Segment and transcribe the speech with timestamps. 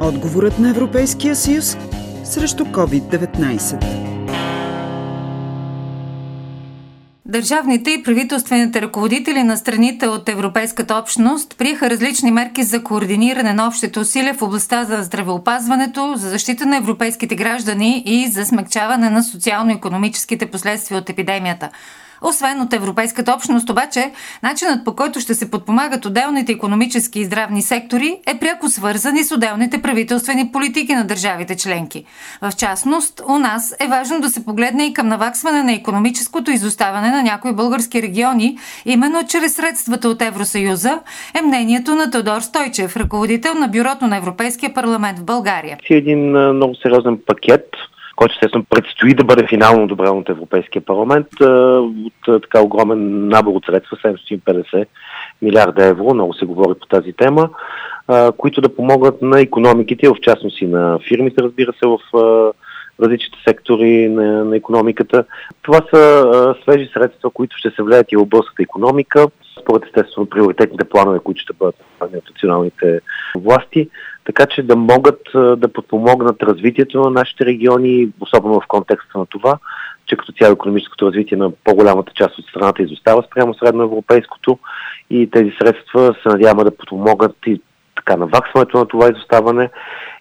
[0.00, 1.76] Отговорът на Европейския съюз
[2.24, 3.84] срещу COVID-19.
[7.26, 13.66] Държавните и правителствените ръководители на страните от Европейската общност приеха различни мерки за координиране на
[13.66, 19.24] общите усилия в областта за здравеопазването, за защита на европейските граждани и за смягчаване на
[19.24, 21.70] социално-економическите последствия от епидемията.
[22.22, 24.10] Освен от Европейската общност, обаче,
[24.42, 29.24] начинът по който ще се подпомагат отделните економически и здравни сектори е пряко свързан и
[29.24, 32.04] с отделните правителствени политики на държавите членки.
[32.42, 37.10] В частност, у нас е важно да се погледне и към наваксване на економическото изоставане
[37.10, 41.00] на някои български региони, именно чрез средствата от Евросъюза,
[41.38, 45.78] е мнението на Тодор Стойчев, ръководител на Бюрото на Европейския парламент в България.
[45.90, 47.64] Един много сериозен пакет
[48.18, 53.64] който естествено предстои да бъде финално одобрен от Европейския парламент от така огромен набор от
[53.64, 54.86] средства, 750
[55.42, 57.48] милиарда евро, много се говори по тази тема,
[58.36, 61.98] които да помогнат на економиките, в частност и на фирмите, разбира се, в
[63.02, 65.24] различните сектори на, на економиката.
[65.62, 69.26] Това са а, свежи средства, които ще се влияят и в българската економика,
[69.60, 73.00] според естествено приоритетните планове, които ще бъдат от националните
[73.36, 73.88] власти
[74.28, 79.58] така че да могат да подпомогнат развитието на нашите региони, особено в контекста на това,
[80.06, 84.58] че като цяло економическото развитие на по-голямата част от страната изостава спрямо средноевропейското
[85.10, 87.60] и тези средства се надяваме да подпомогнат и
[87.96, 89.70] така наваксването на това изоставане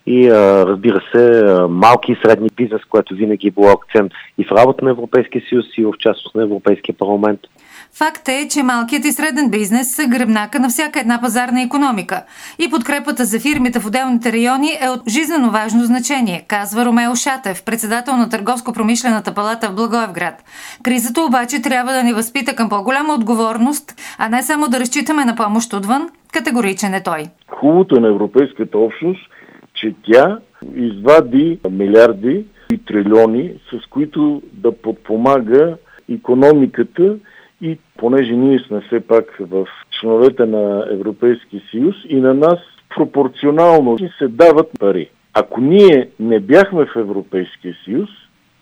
[0.08, 4.86] и разбира се малки и средни бизнес, което винаги е било акцент и в работа
[4.86, 7.40] на Европейския съюз и в частност на Европейския парламент.
[7.94, 12.24] Факт е, че малкият и среден бизнес са гръбнака на всяка една пазарна економика
[12.60, 17.66] и подкрепата за фирмите в отделните райони е от жизненно важно значение, казва Ромео Шатев,
[17.66, 20.44] председател на Търговско-промишлената палата в Благоевград.
[20.84, 25.36] Кризата обаче трябва да ни възпита към по-голяма отговорност, а не само да разчитаме на
[25.36, 27.24] помощ отвън, категоричен е той.
[27.60, 29.30] Хубавото е на Европейската общност,
[29.80, 30.40] че тя
[30.76, 35.78] извади милиарди и трилиони, с които да подпомага
[36.14, 37.18] економиката
[37.62, 39.68] и понеже ние сме все пак в
[40.00, 42.60] членовете на Европейски съюз и на нас
[42.96, 45.10] пропорционално се дават пари.
[45.34, 48.10] Ако ние не бяхме в Европейския съюз,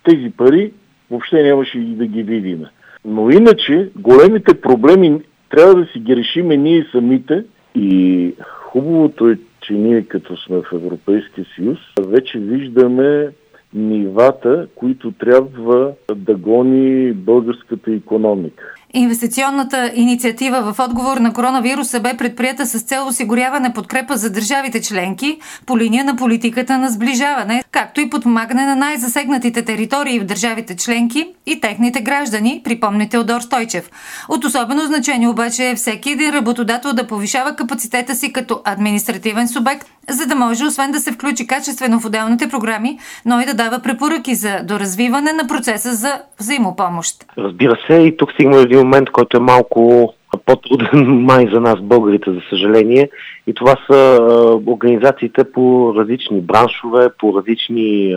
[0.04, 0.72] тези пари
[1.12, 2.66] въобще нямаше и да ги видим.
[3.06, 7.44] Но иначе големите проблеми трябва да си ги решиме ние самите
[7.76, 9.38] и хубавото е,
[9.68, 13.30] че ние като сме в Европейския съюз, вече виждаме
[13.74, 18.75] нивата, които трябва да гони българската економика.
[18.98, 25.38] Инвестиционната инициатива в отговор на коронавируса бе предприята с цел осигуряване подкрепа за държавите членки
[25.66, 31.28] по линия на политиката на сближаване, както и подпомагане на най-засегнатите територии в държавите членки
[31.46, 33.90] и техните граждани, припомни Теодор Стойчев.
[34.30, 39.88] От особено значение обаче е всеки един работодател да повишава капацитета си като административен субект,
[40.10, 43.80] за да може освен да се включи качествено в отделните програми, но и да дава
[43.80, 47.26] препоръки за доразвиване на процеса за взаимопомощ.
[47.38, 50.14] Разбира се, и тук стигна един момент, който е малко
[50.46, 53.10] по-труден май за нас, българите, за съжаление.
[53.48, 54.20] И това са
[54.66, 58.16] организациите по различни браншове, по различни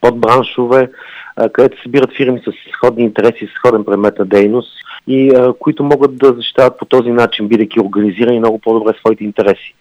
[0.00, 0.90] подбраншове,
[1.52, 4.72] където събират фирми с сходни интереси, с сходен предмет на дейност
[5.06, 9.74] и които могат да защитават по този начин, бидейки организирани много по-добре своите интереси.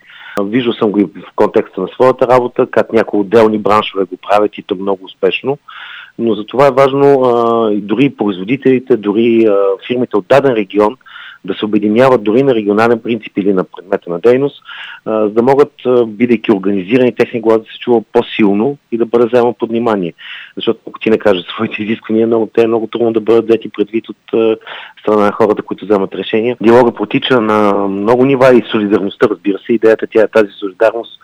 [0.44, 4.58] Виждал съм го и в контекста на своята работа, как някои отделни браншове го правят
[4.58, 5.58] и то много успешно.
[6.20, 9.56] Но за това е важно а, дори производителите, дори а,
[9.88, 10.98] фирмите от даден регион
[11.46, 14.62] да се обединяват дори на регионален принцип или на предмета на дейност,
[15.06, 15.72] а, за да могат,
[16.08, 20.14] бидейки организирани, техния глас да се чува по-силно и да бъде взема под внимание.
[20.56, 23.70] Защото ако ти не кажеш своите изисквания, много, те е много трудно да бъдат взети
[23.70, 24.58] предвид от а,
[25.02, 26.58] страна на хората, които вземат решения.
[26.62, 29.74] Диалога протича на много нива и солидарността, разбира се.
[29.74, 31.20] Идеята тя е тази солидарност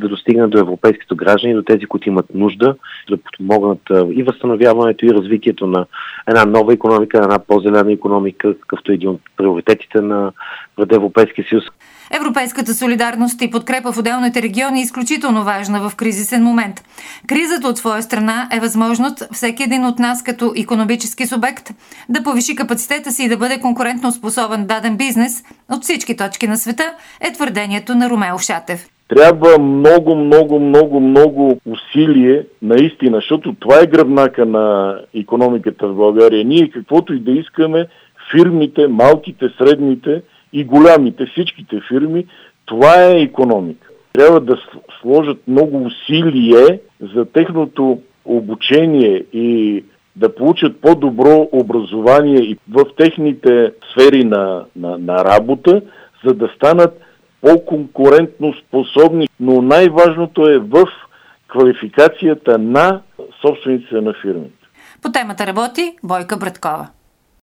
[0.00, 2.76] да достигнат до европейските граждани, до тези, които имат нужда,
[3.10, 3.80] да подпомогнат
[4.14, 5.86] и възстановяването и развитието на
[6.28, 10.32] една нова економика, една по-зелена економика, какъвто е един от приоритетите на
[10.76, 11.64] пред Европейския съюз.
[12.12, 16.84] Европейската солидарност и подкрепа в отделните региони е изключително важна в кризисен момент.
[17.26, 21.70] Кризата от своя страна е възможност всеки един от нас като економически субект
[22.08, 26.56] да повиши капацитета си и да бъде конкурентно способен даден бизнес от всички точки на
[26.56, 28.86] света, е твърдението на Ромео Шатев.
[29.16, 36.44] Трябва много, много, много, много усилие, наистина, защото това е гръбнака на економиката в България.
[36.44, 37.86] Ние каквото и да искаме,
[38.32, 40.22] фирмите, малките, средните
[40.52, 42.26] и голямите, всичките фирми,
[42.66, 43.88] това е економика.
[44.12, 44.56] Трябва да
[45.00, 46.80] сложат много усилие
[47.14, 49.84] за техното обучение и
[50.16, 55.82] да получат по-добро образование и в техните сфери на, на, на работа,
[56.24, 57.00] за да станат
[57.40, 60.84] по-конкурентно способни, но най-важното е в
[61.48, 63.00] квалификацията на
[63.46, 64.66] собствениците на фирмите.
[65.02, 66.88] По темата работи Бойка Браткова.